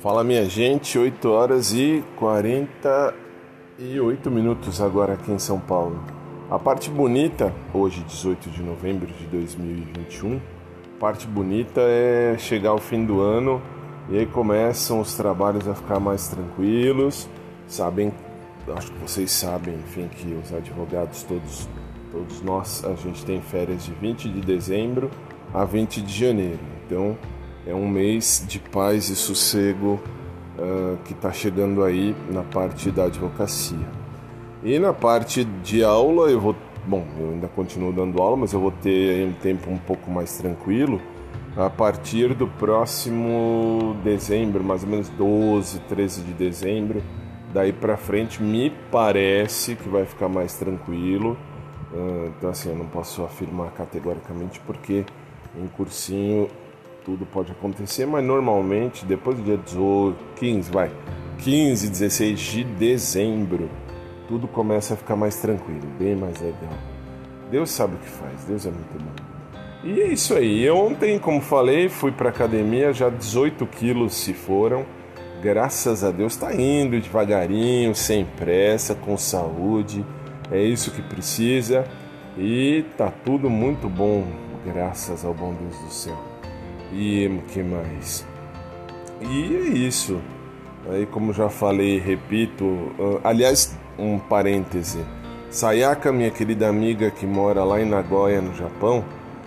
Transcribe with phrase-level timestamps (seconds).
[0.00, 6.00] Fala minha gente, 8 horas e 48 minutos agora aqui em São Paulo.
[6.48, 10.40] A parte bonita, hoje 18 de novembro de 2021,
[11.00, 13.60] parte bonita é chegar ao fim do ano
[14.08, 17.28] e aí começam os trabalhos a ficar mais tranquilos.
[17.66, 18.12] Sabem,
[18.76, 21.68] acho que vocês sabem, enfim, que os advogados todos,
[22.12, 25.10] todos nós, a gente tem férias de 20 de dezembro
[25.52, 26.60] a 20 de janeiro.
[26.86, 27.18] Então,
[27.66, 30.00] é um mês de paz e sossego
[30.58, 33.86] uh, que está chegando aí na parte da advocacia.
[34.62, 36.56] E na parte de aula, eu vou.
[36.86, 40.38] Bom, eu ainda continuo dando aula, mas eu vou ter um tempo um pouco mais
[40.38, 41.00] tranquilo
[41.56, 47.02] a partir do próximo dezembro, mais ou menos 12, 13 de dezembro.
[47.52, 51.36] Daí para frente, me parece que vai ficar mais tranquilo.
[51.92, 55.04] Uh, então, assim, eu não posso afirmar categoricamente porque
[55.56, 56.48] em cursinho
[57.04, 60.90] tudo pode acontecer, mas normalmente depois do dia 18, 15, vai,
[61.38, 63.70] 15, 16 de dezembro,
[64.26, 66.72] tudo começa a ficar mais tranquilo, bem mais legal.
[67.50, 69.28] Deus sabe o que faz, Deus é muito bom.
[69.84, 70.62] E é isso aí.
[70.62, 74.84] Eu ontem, como falei, fui para academia, já 18 quilos se foram.
[75.40, 80.04] Graças a Deus está indo devagarinho, sem pressa, com saúde.
[80.50, 81.86] É isso que precisa
[82.38, 84.24] e tá tudo muito bom,
[84.64, 86.37] graças ao bom Deus do céu.
[86.92, 88.26] E o que mais?
[89.20, 90.20] E é isso.
[90.88, 92.64] Aí, como já falei, repito.
[92.64, 95.04] Uh, aliás, um parêntese.
[95.50, 99.04] Sayaka, minha querida amiga que mora lá em Nagoya, no Japão,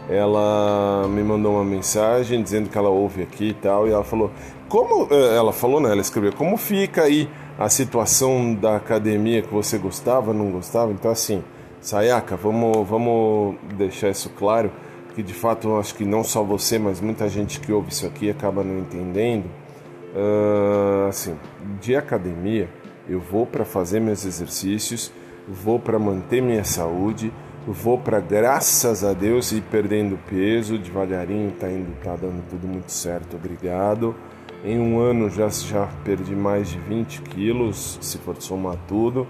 [0.10, 4.32] ela me mandou uma mensagem dizendo que ela ouve aqui e tal, e ela falou:
[4.68, 5.06] Como.
[5.06, 5.92] Uh, ela falou, né?
[5.92, 10.92] Ela escreveu: Como fica aí a situação da academia que você gostava, não gostava?
[10.92, 11.44] Então, assim,
[11.80, 14.72] Sayaka, vamos, vamos deixar isso claro
[15.14, 18.30] que de fato acho que não só você, mas muita gente que ouve isso aqui
[18.30, 19.46] acaba não entendendo.
[20.14, 21.38] Uh, assim,
[21.80, 22.70] de academia,
[23.08, 25.12] eu vou para fazer meus exercícios,
[25.48, 27.32] vou para manter minha saúde,
[27.66, 32.92] vou para graças a Deus ir perdendo peso devagarinho, tá indo, tá dando tudo muito
[32.92, 34.16] certo, obrigado.
[34.64, 39.28] Em um ano já já perdi mais de 20 quilos, se for somar tudo.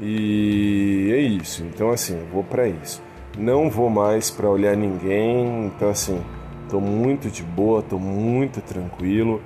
[0.00, 1.62] E é isso.
[1.64, 3.02] Então assim, eu vou para isso
[3.36, 6.20] não vou mais para olhar ninguém, então assim,
[6.68, 9.42] tô muito de boa, tô muito tranquilo.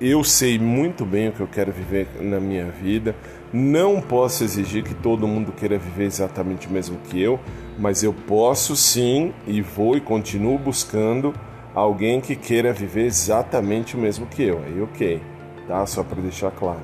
[0.00, 3.16] Eu sei muito bem o que eu quero viver na minha vida.
[3.52, 7.40] Não posso exigir que todo mundo queira viver exatamente o mesmo que eu,
[7.78, 11.32] mas eu posso sim e vou e continuo buscando
[11.74, 14.62] alguém que queira viver exatamente o mesmo que eu.
[14.66, 15.22] Aí, ok,
[15.66, 15.84] tá?
[15.86, 16.82] Só para deixar claro.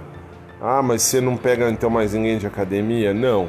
[0.60, 3.12] Ah, mas você não pega então mais ninguém de academia?
[3.12, 3.48] Não,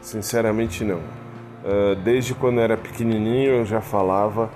[0.00, 1.23] sinceramente não.
[1.64, 4.50] Uh, desde quando eu era pequenininho eu já falava,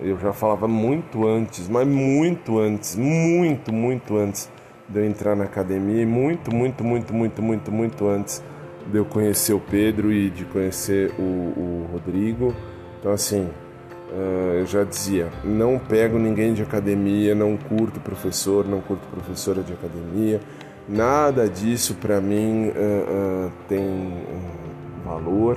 [0.00, 4.50] eu já falava muito antes, mas muito antes, muito, muito antes
[4.88, 8.42] de eu entrar na academia, e muito, muito, muito, muito, muito, muito antes
[8.88, 12.52] de eu conhecer o Pedro e de conhecer o, o Rodrigo.
[12.98, 13.48] Então assim,
[14.10, 19.62] uh, eu já dizia, não pego ninguém de academia, não curto professor, não curto professora
[19.62, 20.40] de academia,
[20.88, 24.12] nada disso para mim uh, tem
[25.04, 25.56] valor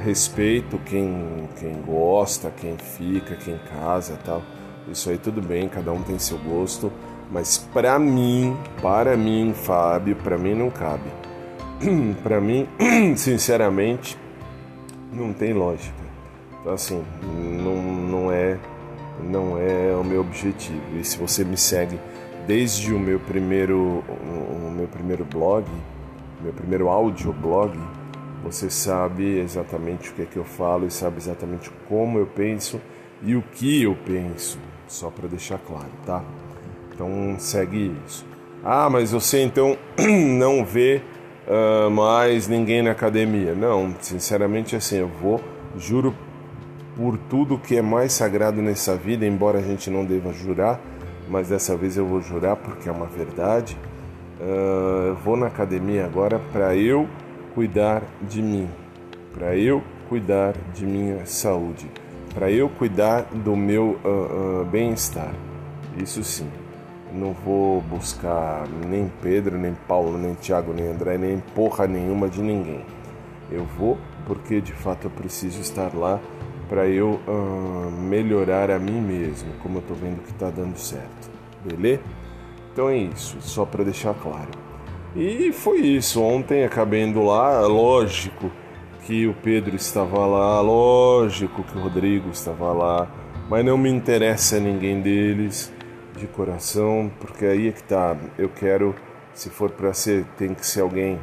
[0.00, 4.42] respeito quem, quem gosta, quem fica, quem casa tal.
[4.90, 6.92] Isso aí tudo bem, cada um tem seu gosto,
[7.30, 11.10] mas para mim, para mim, Fábio, para mim não cabe.
[12.22, 12.68] para mim,
[13.16, 14.18] sinceramente,
[15.12, 16.02] não tem lógica.
[16.60, 18.58] Então assim, não, não é
[19.22, 20.80] não é o meu objetivo.
[20.98, 21.98] E se você me segue
[22.46, 25.64] desde o meu primeiro o meu primeiro blog,
[26.40, 27.78] meu primeiro áudio blog,
[28.42, 32.80] você sabe exatamente o que é que eu falo e sabe exatamente como eu penso
[33.22, 34.58] e o que eu penso,
[34.88, 36.24] só para deixar claro, tá?
[36.92, 38.26] Então segue isso.
[38.64, 39.76] Ah, mas você então
[40.38, 41.02] não vê
[41.46, 43.54] uh, mais ninguém na academia?
[43.54, 45.40] Não, sinceramente assim, eu vou,
[45.76, 46.14] juro
[46.96, 50.80] por tudo que é mais sagrado nessa vida, embora a gente não deva jurar,
[51.28, 53.76] mas dessa vez eu vou jurar porque é uma verdade.
[54.40, 57.08] Uh, eu vou na academia agora para eu
[57.54, 58.68] cuidar de mim,
[59.32, 61.90] para eu cuidar de minha saúde,
[62.34, 65.34] para eu cuidar do meu uh, uh, bem-estar.
[65.96, 66.50] Isso sim.
[67.12, 72.40] Não vou buscar nem Pedro, nem Paulo, nem Tiago, nem André, nem porra nenhuma de
[72.40, 72.84] ninguém.
[73.50, 76.18] Eu vou porque de fato eu preciso estar lá
[76.68, 81.30] para eu uh, melhorar a mim mesmo, como eu estou vendo que está dando certo.
[81.64, 82.00] Beleza?
[82.72, 84.48] Então é isso, só para deixar claro.
[85.14, 86.22] E foi isso.
[86.22, 88.50] Ontem acabei indo lá, lógico
[89.04, 93.10] que o Pedro estava lá, lógico que o Rodrigo estava lá,
[93.48, 95.72] mas não me interessa ninguém deles.
[96.16, 98.16] de coração, porque aí é que tá.
[98.38, 98.94] Eu quero,
[99.34, 101.18] se for para ser, tem que ser alguém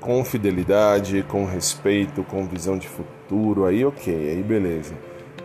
[0.00, 3.64] com fidelidade, com respeito, com visão de futuro.
[3.64, 4.94] Aí, ok, aí beleza.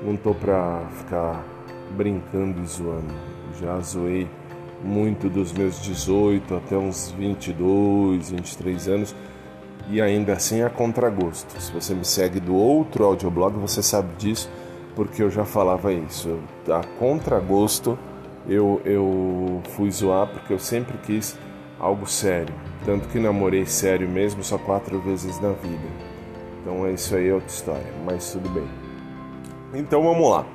[0.03, 1.45] Não tô pra ficar
[1.91, 3.13] brincando e zoando.
[3.61, 4.27] Já zoei
[4.83, 9.15] muito dos meus 18 até uns 22, 23 anos
[9.89, 11.59] e ainda assim a contragosto.
[11.61, 14.49] Se você me segue do outro audioblog, você sabe disso,
[14.95, 16.39] porque eu já falava isso.
[16.69, 17.97] A contragosto
[18.47, 21.37] eu, eu fui zoar porque eu sempre quis
[21.79, 22.53] algo sério.
[22.85, 25.87] Tanto que namorei sério mesmo só quatro vezes na vida.
[26.61, 28.67] Então é isso aí, é outra história, mas tudo bem.
[29.73, 30.45] Então vamos lá.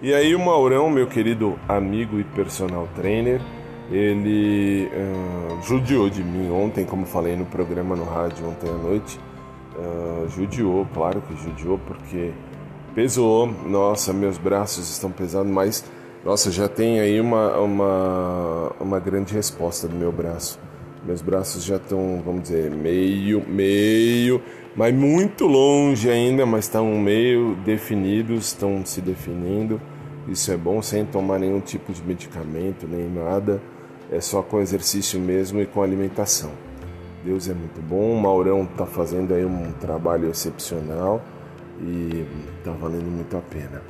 [0.00, 3.40] E aí o Maurão, meu querido amigo e personal trainer,
[3.92, 9.20] ele uh, judiou de mim ontem, como falei no programa no rádio ontem à noite.
[9.76, 12.32] Uh, judiou, claro que judiou, porque
[12.94, 13.46] pesou.
[13.46, 15.84] Nossa, meus braços estão pesando, mas
[16.24, 20.58] nossa, já tem aí uma, uma, uma grande resposta do meu braço.
[21.04, 24.40] Meus braços já estão, vamos dizer, meio, meio,
[24.74, 29.80] mas muito longe ainda, mas estão meio definidos, estão se definindo.
[30.28, 33.60] Isso é bom sem tomar nenhum tipo de medicamento, nem nada
[34.12, 36.50] é só com exercício mesmo e com alimentação.
[37.24, 41.22] Deus é muito bom, o Maurão está fazendo aí um trabalho excepcional
[41.80, 42.26] e
[42.58, 43.82] está valendo muito a pena.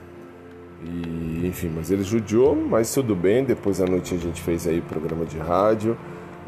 [0.84, 3.44] E, enfim, mas ele judiou, mas tudo bem.
[3.44, 5.96] Depois da noite a gente fez aí o programa de rádio.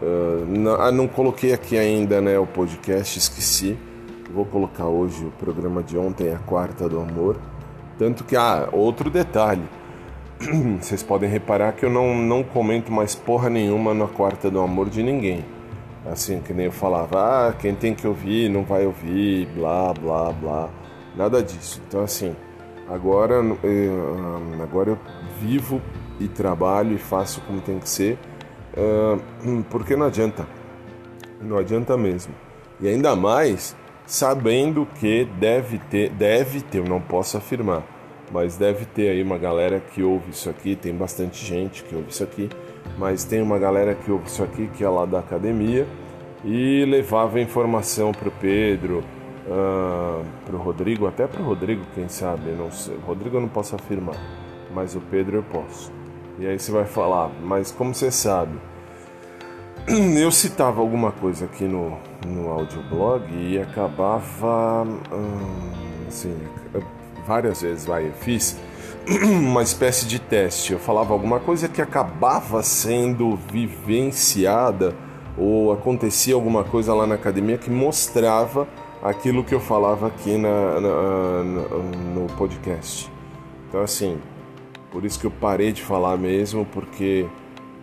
[0.00, 3.78] Uh, não, ah, não coloquei aqui ainda né, o podcast, esqueci.
[4.32, 7.36] Vou colocar hoje o programa de ontem, a quarta do amor.
[7.98, 9.62] Tanto que, ah, outro detalhe.
[10.80, 14.88] vocês podem reparar que eu não, não comento mais porra nenhuma na quarta do amor
[14.88, 15.44] de ninguém.
[16.06, 20.32] Assim, que nem eu falava, ah, quem tem que ouvir não vai ouvir, blá, blá,
[20.32, 20.68] blá.
[21.16, 21.80] Nada disso.
[21.88, 22.36] Então, assim,
[22.88, 24.98] agora, eu, eh, agora eu
[25.40, 25.80] vivo
[26.20, 28.18] e trabalho e faço como tem que ser,
[28.76, 30.46] uh, porque não adianta.
[31.40, 32.34] Não adianta mesmo.
[32.80, 33.74] E ainda mais
[34.06, 37.82] sabendo que deve ter, deve ter, eu não posso afirmar,
[38.32, 42.10] mas deve ter aí uma galera que ouve isso aqui, tem bastante gente que ouve
[42.10, 42.48] isso aqui,
[42.98, 45.86] mas tem uma galera que ouve isso aqui que é lá da academia
[46.44, 49.04] e levava informação para o Pedro,
[49.46, 52.96] uh, para o Rodrigo, até para o Rodrigo, quem sabe, não sei.
[53.06, 54.16] Rodrigo eu não posso afirmar,
[54.74, 55.92] mas o Pedro eu posso.
[56.38, 58.58] E aí você vai falar, mas como você sabe?
[60.18, 64.82] Eu citava alguma coisa aqui no, no audioblog e acabava.
[65.12, 66.34] Hum, assim,
[67.26, 68.56] várias vezes, vai, eu fiz
[69.24, 70.72] uma espécie de teste.
[70.72, 74.94] Eu falava alguma coisa que acabava sendo vivenciada
[75.36, 78.68] ou acontecia alguma coisa lá na academia que mostrava
[79.02, 81.62] aquilo que eu falava aqui na, na, na,
[82.14, 83.10] no podcast.
[83.68, 84.18] Então, assim,
[84.90, 87.26] por isso que eu parei de falar mesmo, porque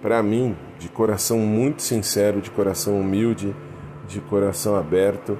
[0.02, 3.56] para mim, de coração muito sincero, de coração humilde,
[4.08, 5.38] de coração aberto,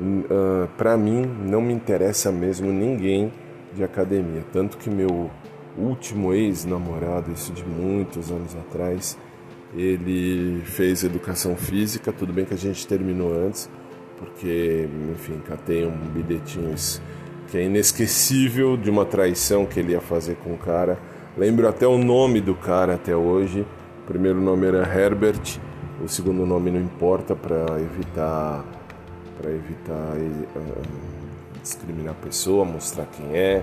[0.00, 3.32] uh, para mim não me interessa mesmo ninguém
[3.74, 4.42] de academia.
[4.52, 5.30] Tanto que meu
[5.76, 9.18] último ex-namorado, isso de muitos anos atrás,
[9.74, 12.12] ele fez educação física.
[12.12, 13.70] Tudo bem que a gente terminou antes,
[14.18, 16.74] porque, enfim, catei um bilhetinho
[17.48, 20.98] que é inesquecível de uma traição que ele ia fazer com o cara.
[21.36, 23.66] Lembro até o nome do cara até hoje.
[24.02, 25.58] O primeiro nome era Herbert,
[26.02, 28.64] o segundo nome não importa para evitar
[29.40, 30.16] para evitar
[30.56, 31.21] uh,
[31.62, 33.62] discriminar a pessoa, mostrar quem é.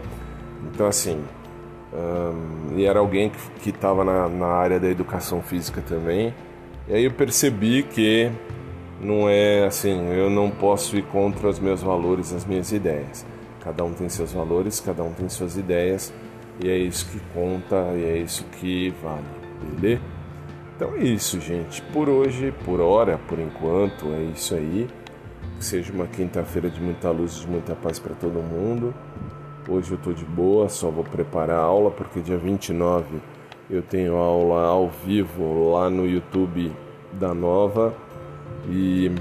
[0.64, 1.24] Então, assim,
[2.76, 6.34] e era alguém que estava na, na área da educação física também.
[6.88, 8.32] E aí eu percebi que
[9.02, 13.26] não é assim, eu não posso ir contra os meus valores, as minhas ideias.
[13.62, 16.14] Cada um tem seus valores, cada um tem suas ideias,
[16.64, 19.24] e é isso que conta e é isso que vale,
[19.62, 20.02] beleza?
[20.76, 21.82] Então é isso, gente.
[21.94, 24.88] Por hoje, por hora, por enquanto, é isso aí.
[25.60, 28.96] Que seja uma quinta-feira de muita luz e de muita paz para todo mundo.
[29.68, 33.06] Hoje eu estou de boa, só vou preparar a aula porque dia 29
[33.70, 36.72] eu tenho aula ao vivo lá no YouTube
[37.12, 37.94] da Nova
[38.70, 39.12] e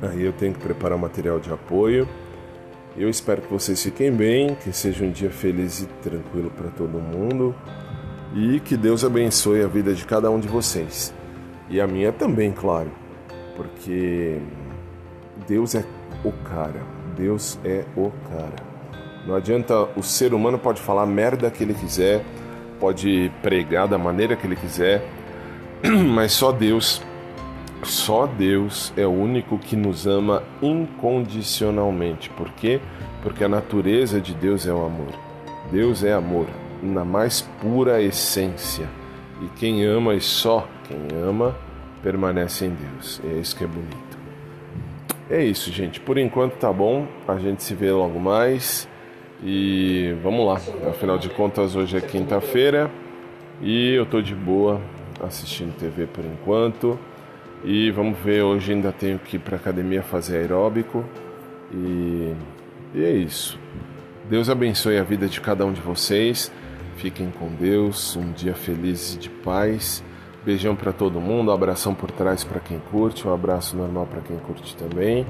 [0.00, 2.08] aí eu tenho que preparar material de apoio.
[2.96, 6.98] Eu espero que vocês fiquem bem, que seja um dia feliz e tranquilo para todo
[6.98, 7.54] mundo
[8.34, 11.12] e que Deus abençoe a vida de cada um de vocês
[11.68, 12.90] e a minha também, claro,
[13.54, 14.40] porque
[15.46, 15.84] Deus é
[16.24, 16.80] o cara.
[17.16, 18.68] Deus é o cara.
[19.26, 22.24] Não adianta, o ser humano pode falar merda que ele quiser,
[22.80, 25.06] pode pregar da maneira que ele quiser,
[25.84, 27.02] mas só Deus,
[27.82, 32.30] só Deus é o único que nos ama incondicionalmente.
[32.30, 32.80] Por quê?
[33.22, 35.12] Porque a natureza de Deus é o amor.
[35.70, 36.46] Deus é amor,
[36.82, 38.88] na mais pura essência.
[39.42, 41.54] E quem ama e só quem ama
[42.02, 43.20] permanece em Deus.
[43.24, 44.17] É isso que é bonito.
[45.30, 46.00] É isso, gente.
[46.00, 47.06] Por enquanto tá bom.
[47.26, 48.88] A gente se vê logo mais.
[49.42, 50.54] E vamos lá.
[50.88, 52.90] Afinal de contas, hoje é quinta-feira
[53.60, 54.80] e eu tô de boa
[55.22, 56.98] assistindo TV por enquanto.
[57.64, 61.04] E vamos ver, hoje ainda tenho que ir para academia fazer aeróbico.
[61.72, 62.32] E,
[62.94, 63.58] e é isso.
[64.28, 66.50] Deus abençoe a vida de cada um de vocês.
[66.96, 68.16] Fiquem com Deus.
[68.16, 70.02] Um dia feliz e de paz.
[70.44, 74.36] Beijão para todo mundo, abração por trás para quem curte, um abraço normal para quem
[74.38, 75.26] curte também.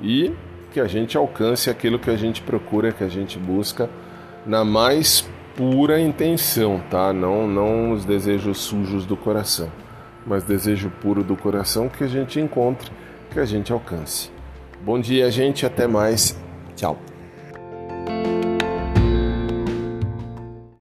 [0.00, 0.32] E
[0.72, 3.88] que a gente alcance aquilo que a gente procura, que a gente busca
[4.46, 7.12] na mais pura intenção, tá?
[7.12, 9.70] Não não os desejos sujos do coração,
[10.26, 12.90] mas desejo puro do coração que a gente encontre,
[13.30, 14.30] que a gente alcance.
[14.82, 16.36] Bom dia, gente, até mais.
[16.74, 17.11] Tchau.